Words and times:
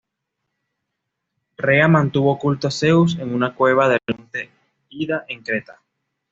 Rea 1.57 1.87
mantuvo 1.87 2.31
oculto 2.31 2.67
a 2.67 2.71
Zeus 2.71 3.19
en 3.19 3.35
una 3.35 3.53
cueva 3.53 3.87
del 3.87 3.99
monte 4.07 4.49
Ida 4.89 5.25
en 5.29 5.43
Creta. 5.43 5.79